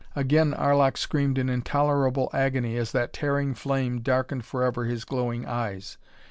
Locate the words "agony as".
2.33-2.91